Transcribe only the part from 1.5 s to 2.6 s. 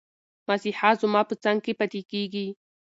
کې پاتې کېږي.